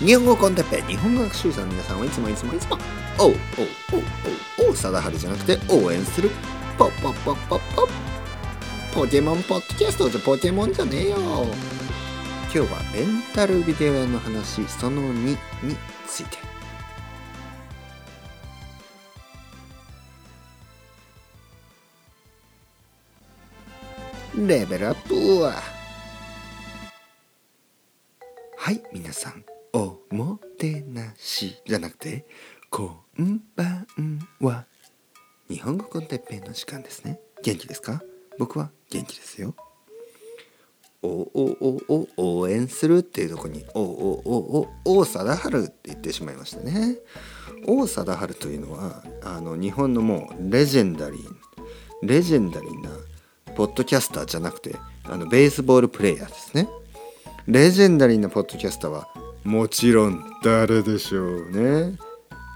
[0.00, 2.78] 日本語コンテッペ日本語学習者の皆さんはいつもいつもいつも
[3.18, 3.34] おうおう
[3.94, 4.02] おう
[4.62, 6.30] おうおう貞治じゃなくて応援する
[6.78, 8.08] ポッポッポッポッポッ
[8.94, 11.16] ポケモンポッドキャストじゃポケモンじゃねえよ。
[11.16, 15.76] 今日はレンタルビデオ屋の話その2に
[16.06, 16.38] ついて。
[24.36, 25.54] レベルアップは。
[28.56, 29.57] はい皆さん。
[30.10, 32.24] もてなしじゃなくて
[32.70, 33.86] こんばん
[34.40, 34.64] は。
[35.50, 37.20] 日本語コンテッペイの時間ですね。
[37.42, 38.02] 元気ですか？
[38.38, 39.54] 僕は元気ですよ。
[41.02, 46.96] おおおお応援するっていうとこにおおおお王貞治って言ってしまいましたね。
[47.66, 51.28] 王貞治というのはあの日本のもうレジェンダリー
[52.02, 52.90] レジェンダリーな
[53.54, 56.66] ポッドキャスターじゃなくてあのベースボールプレーヤーですね。
[57.46, 59.08] レジェンダリーなポッドキャスターは
[59.48, 61.96] もちろん誰でしょうね。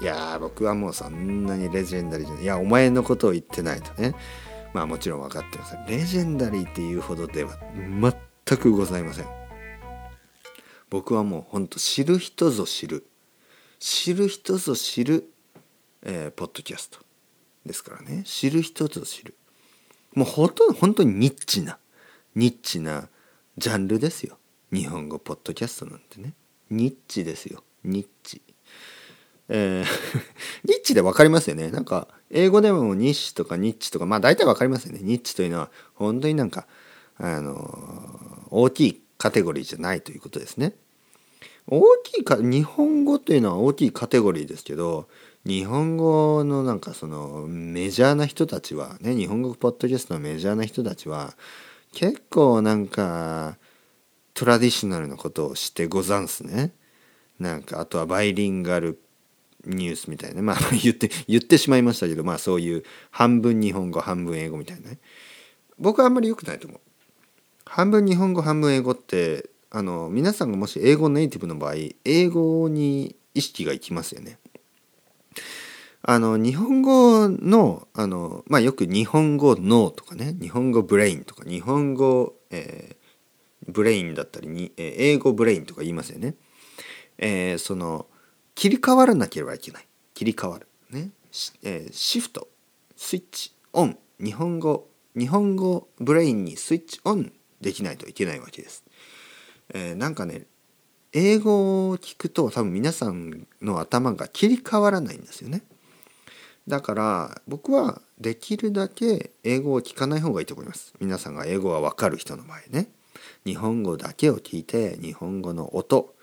[0.00, 2.44] いや僕はもうそんなにレジェンダリーじゃない。
[2.44, 4.14] いやお前のことを言ってないとね。
[4.72, 5.76] まあもちろん分かってます。
[5.86, 9.26] レジェンダリーっていうほどでは全くございません。
[10.88, 13.06] 僕はもうほんと知る人ぞ知る。
[13.78, 15.30] 知る人ぞ知る、
[16.02, 17.00] えー、ポッドキャスト
[17.66, 18.22] ですからね。
[18.24, 19.34] 知る人ぞ知る。
[20.14, 21.76] もうほとんど本当にニッチな
[22.34, 23.10] ニッチな
[23.58, 24.38] ジャンルですよ。
[24.72, 26.32] 日本語ポッドキャストなんてね。
[26.70, 27.62] ニッチですよ。
[27.84, 28.42] ニッチ。
[29.48, 29.86] えー
[30.64, 31.70] ニッチで分かりますよね。
[31.70, 35.00] なんか英語でもニッシとかニッチとかまあ大体分かりますよね。
[35.02, 36.66] ニッチというのは本当になんか
[37.16, 40.74] あの大きいカテゴリーじゃないということですね。
[41.66, 45.06] 大きいか日本語というのは大きいカテゴリーですけど
[45.44, 51.34] 日本語のなんかそのメジャーな人たちはね日本語ポッドキャストのメジャーな人たちは
[51.92, 53.58] 結構なんか
[54.38, 56.70] トラディショナルなことをしてござんすね。
[57.40, 59.02] なんかあとはバイリンガル
[59.64, 65.00] ニュースみたいなまあ 言って言ってしまいましたけどまあそういう半分日本語半分英語みたいなね
[65.76, 66.80] 僕はあんまり良くないと思う。
[67.64, 71.74] 半分日本語半分英語ってあの皆さんがもし英語ネイティブの場合
[72.04, 74.38] 英語に意識がいきますよね。
[76.02, 82.97] あの日本語のあの、まあ、よく日本語脳とかね日本語 brain とか日本語、えー、
[83.68, 86.34] brain だったりに、え、英語 brain とか言いますよね。
[87.18, 88.06] えー、その
[88.54, 91.10] 切り替わらなければいけない切り替わるね、
[91.62, 92.48] えー、シフト
[92.96, 98.84] スイッチオン日本語日本語 brain にスイッチオンできないといけないわけです。
[99.74, 100.46] えー、なんかね
[101.12, 105.62] 英語を聞くと多分皆さんの頭が切り替わらないんですよね。
[106.68, 110.94] だから僕はできるだけ英語を聞かない方がいいと思います。
[111.00, 112.88] 皆さんが英語がわかる人の場合ね。
[113.44, 116.14] 日本語だけを聞いて日本語の音、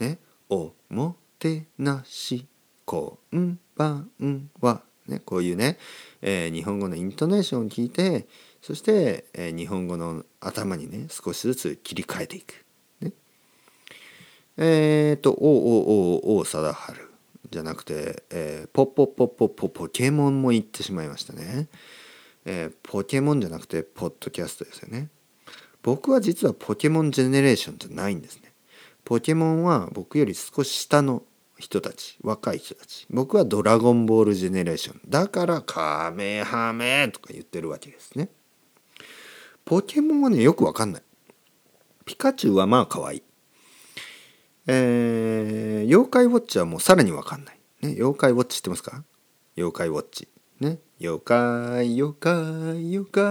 [0.00, 2.46] ね、おもてなし、
[2.84, 5.78] こんばんは、ね、こういうね、
[6.22, 8.26] えー、日本語のイントネーションを聞いて
[8.62, 12.64] そして、えー、日本語の頭にね少しずつ切り替えていく。
[13.00, 13.12] ね、
[14.56, 17.00] えっ、と「おおおおお貞治」
[17.50, 21.68] じゃなくて、えー、ポッポッポッポッポポケモンも言ってしまいましたね。
[22.46, 25.08] えー、ポケモンじゃなくてポッドキャストですよね。
[25.84, 28.52] 僕は実はポケモンジェネレーションじゃないんですね。
[29.04, 31.22] ポケモンは僕より少し下の
[31.58, 33.06] 人たち若い人たち。
[33.10, 35.00] 僕はドラゴンボールジェネレーション。
[35.06, 38.30] だからカメハメとか言ってるわけですね。
[39.66, 41.02] ポケモンはねよくわかんない。
[42.06, 43.22] ピカチュウはまあ可愛い。
[44.66, 49.04] えー、妖怪ウォッチはもうさらにわかんない、ね、妖怪ウォッチ知ってますか？
[49.58, 50.28] 妖怪ウォッチ。
[50.60, 50.78] ね。
[51.00, 52.32] 妖怪妖怪
[52.90, 53.24] 妖怪。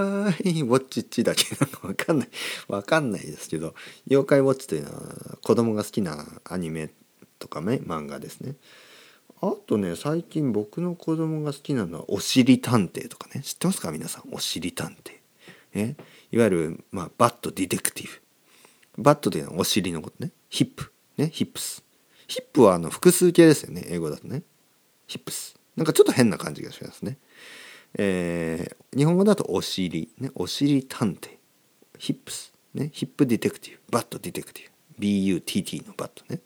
[0.62, 2.30] ウォッチっちだけなんかわかんない。
[2.68, 3.76] わかんないですけど
[4.10, 6.92] 妖怪ウォッチというのは子供が好きなアニメ
[7.40, 8.56] とかね漫画ですね。
[9.42, 13.42] あとね最近僕の子供が好きなのはおしり探偵とかね。
[13.44, 13.92] 知ってますか？
[13.92, 14.34] 皆さん。
[14.34, 15.14] おしり探偵
[15.74, 15.96] ね
[16.32, 16.38] い。
[16.38, 20.32] わゆる、まあ、 butt detective。butt というのはお尻のことね。
[20.50, 20.92] ヒップ。
[21.18, 21.30] ね？
[21.34, 21.84] ヒップス。
[22.28, 23.84] ヒップはあの複数形ですよね。
[23.88, 24.44] 英語だとね。
[25.08, 25.56] hips。
[25.76, 27.18] なんかちょっと変な感じがしますね。
[27.96, 30.10] えー、日本語だとお尻。
[30.20, 31.30] ねお尻探偵。
[31.98, 32.54] hips。
[32.74, 36.40] ね hip detective。butt detective。BUTT の butt ね。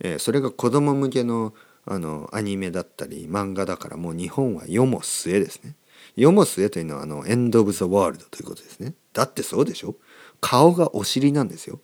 [0.00, 1.54] えー、それが子供向けの
[1.90, 5.74] あのアニメだったり漫画だからもう日本は世も末ですね。
[6.16, 8.92] 世も末というのはあの end of the world ということですね。
[9.14, 9.96] だってそうでしょ？
[10.40, 11.80] 顔がお尻なんですよ。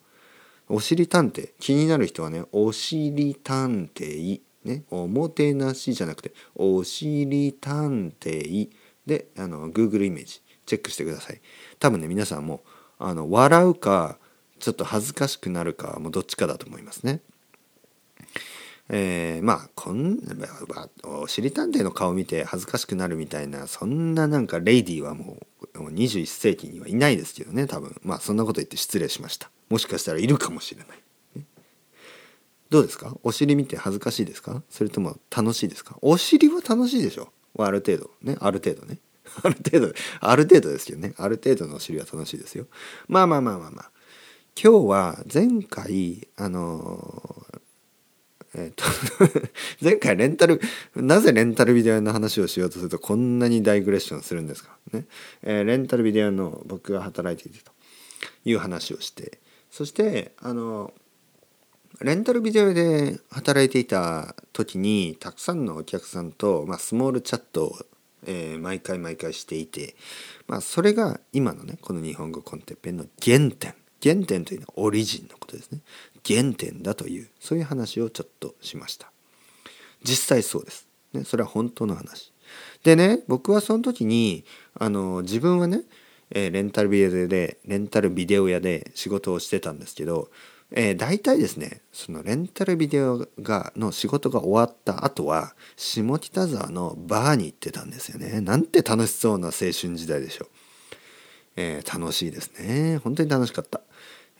[0.69, 1.53] お尻探偵。
[1.59, 4.41] 気になる人はねお尻探偵。
[4.65, 8.69] ねおもてなしじゃなくてお尻探偵
[9.07, 11.41] であの Google イメージチェックしてください。
[11.79, 12.63] 多分ね皆さんも
[12.99, 14.19] あの笑うか
[14.59, 17.21] ちょっと恥ずかしくなるかもうどっちかだと思いますね。
[18.91, 20.19] えー、まあこん
[21.05, 25.39] おしりたんていの顔見て恥ずかしくなるみたいなそんななんかレイディーはも
[25.75, 30.99] うもう21世紀にはいないですけどね多分まあそんなこと言って失礼しましたもしかしたらいるかもしれない、
[32.75, 33.17] どうですか？
[33.23, 34.61] お尻見て恥ずかしいですか？
[34.69, 35.97] それとも楽しいですか？
[36.03, 37.29] お尻は楽しいでしょ。
[37.57, 38.11] ある程度。
[38.21, 38.37] ね？
[38.41, 38.99] ある程度ね。
[39.45, 39.95] ある程度。
[40.21, 41.15] ある程度ですけどね。
[41.17, 42.67] ある程度のお尻は楽しいですよ。
[43.07, 43.91] まあまあまあまあまあ。
[44.61, 47.47] 今日は前回あの
[48.55, 48.85] えーと
[49.81, 50.61] 前回レンタル
[50.97, 54.77] なぜレンタルビデオの話をしようとするとこんなにダイグレッションするんですか？
[54.93, 55.07] ね、
[55.43, 57.73] えー、レンタルビデオの僕が働いていてと
[58.45, 59.41] いう話をして
[59.71, 60.93] そしてあの
[62.01, 67.77] レンタルビデオで働いていた時にたくさんのお客さんと、まあ、スモールチャットを、
[68.27, 69.95] えー、毎回毎回していて、
[70.49, 73.75] まあ、それが今のねこの日本語コンテッペンの原点。
[74.03, 75.81] 原点というのはオリジンのことですね。
[76.27, 79.11] 原点だというそういう話をちょっとしました。
[80.03, 82.33] 実際そうです、ね、それは本当の話。
[82.83, 84.45] でね僕はその時に
[84.79, 85.83] あの自分はね、
[86.31, 90.29] え、レンタルビデオでレンタルビデオ屋で仕事をしてたんですけど、
[90.71, 98.41] えー、大体ですねそのレンタルビデオがの仕事が終わった後は下北沢のバーに行ってたんですよね。
[98.41, 100.49] なんて楽しそうな青春時代でしょう、
[101.57, 102.99] えー、楽しいですね。
[103.05, 103.83] 本当に楽しかった。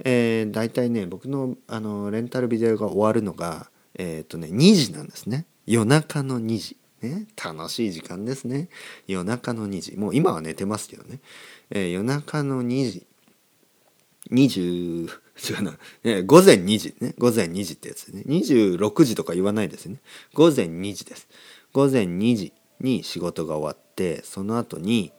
[0.01, 5.47] えー、大体ね僕のあのレンタルビデオが終わるのがえっ、とね2時なんですね。
[5.67, 6.77] 夜中の2時。
[7.37, 8.69] 楽しい時間ですね。
[9.07, 9.97] 夜中の2時。
[9.97, 11.21] もう今は寝てますけどね、
[11.71, 13.07] えー、夜中の2時。
[14.31, 16.95] 20 違うな、ね、午前2時。
[17.01, 19.97] ね午前2時ってやつですね26時とか言わないですね。
[20.33, 21.29] 午前2時です。
[21.73, 25.13] 午前2時に仕事が終わってその後に、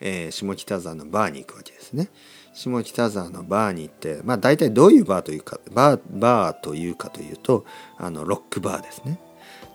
[0.00, 2.08] えー、下北沢のバーに行くわけですね。
[2.54, 7.64] 下北沢のバーに行ってまあ大体どういうバーというかバーバーというかというと
[7.98, 9.18] あのロックバーですね。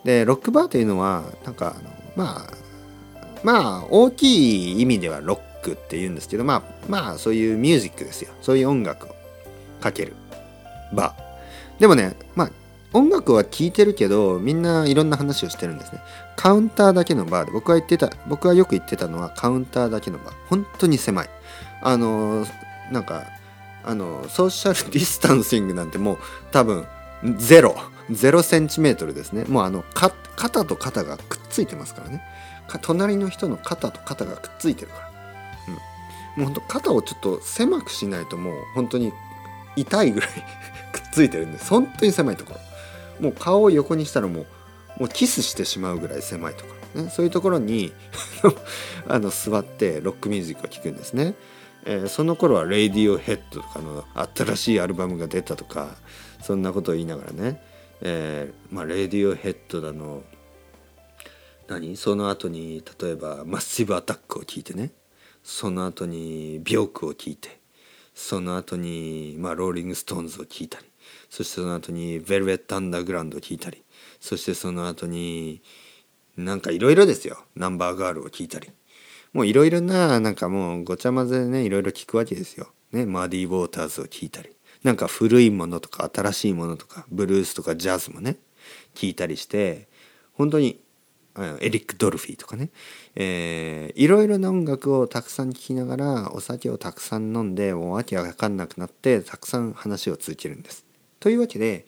[0.04, 2.54] でロックバーというのはなんかあのまあ
[3.44, 8.32] まあ大きい意味ではロックっていうんですけどまあまあそういうミュージックですよ。
[8.42, 9.19] そういう音楽を。
[9.80, 10.14] かける。
[10.92, 11.80] バー。
[11.80, 12.50] でもねまあ
[12.92, 16.00] 音楽は聴いてるけどみんないろんな話をしてるんですね。
[16.36, 20.34] カウンターだけのバーで僕は言ってた僕はよく言ってたのはカウンターだけのバー。
[20.48, 21.28] 本当に狭い。
[21.82, 22.46] あの
[22.90, 23.24] なんか
[23.84, 26.18] あの social distancing なんてもう
[26.50, 26.86] 多分
[27.38, 27.76] ゼロ。
[28.10, 29.44] ゼロセンチメートルですね。
[29.44, 32.22] もうあの肩と肩がくっついてますからね。
[32.78, 35.10] 隣の人の肩と肩がくっついてるから、
[35.68, 35.80] うん、も
[36.38, 39.12] うほんと肩をちょっと狭くしないともう本当に
[39.76, 40.30] 痛いぐらい
[40.92, 42.60] くっついてるんで本当に狭いところ。
[43.20, 44.46] もう顔を横にしたらもう
[45.00, 47.92] もうキスしてしまうぐらい狭いところ、ね、そういうところに
[49.08, 51.34] あの座ってロックミュージックを聴くんですね。
[51.84, 54.04] えー、その頃は「Radiohead」とかの
[54.36, 55.96] 新しいアルバムが出たとか
[56.42, 57.62] そんなことを言いながらね、
[58.02, 60.22] えー、まあ、 Radiohead だの
[61.68, 61.96] 何？
[61.96, 64.92] その後に例えば Massive Attack を聞いてね。
[65.42, 67.59] その後にビョークを聞いて。
[68.14, 70.86] その後にまあローリング・ストーンズを聞いたり
[71.28, 73.82] そしてその後にベルベット・アンダーグラウンドを聞いたり
[74.20, 75.62] そしてその後に
[76.36, 77.44] なんかいろいろですよ。
[77.54, 78.70] ナンバーガールを聞いたり。
[79.32, 82.72] もういろいろななんかもうごちゃ混ぜでねいろいろ聞くわけですよ。
[82.92, 84.50] ねマディ・ウォーターズを聞いたり。
[84.82, 88.38] なんか古いものとか新しいものとかブルースとかジャズもね
[88.94, 89.88] 聞いたりして
[90.32, 90.80] 本当に
[91.60, 92.70] エリック・ドルフィーとかね、
[93.14, 100.84] えー、いろいろな音楽をたくさん聴きながらお酒をたくさん飲んでもう訳が分かんなくなってたくさん話を続けるんです。
[101.20, 101.86] というわけで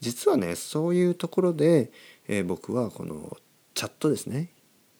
[0.00, 1.90] 実はねそういうところで、
[2.28, 3.36] えー、僕はこの
[3.74, 4.50] チャットですね、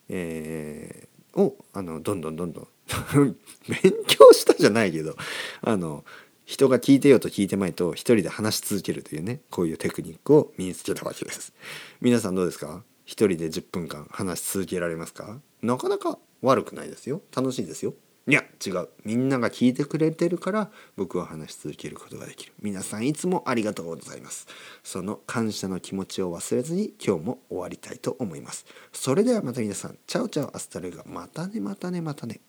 [0.09, 2.69] えをあのどんどんどんどん。
[3.69, 5.17] 勉強したじゃないけど
[5.63, 6.05] あの
[6.45, 11.53] 人が聞いてようと聞いてまいと一人で話し続けるというねこういうテクニックを身につけたわけです。
[12.01, 12.83] 皆さんどうですか？
[13.07, 15.41] 1人で10分間話し続けられますか？
[15.63, 17.23] なかなか悪くないですよ。
[17.35, 17.95] 楽しいですよ。
[18.29, 18.89] いや違う。
[19.05, 22.53] みんなが聞いてくれてるから僕は話し続けることができる。
[22.61, 24.47] 皆さんいつもありがとうございます。
[24.85, 28.65] その感謝の気持ちを忘れずに今日も終わりたいと思います。
[28.93, 29.99] それではまた皆さん。
[30.07, 32.41] チャオチャオアスタルがまたねまたねまたね。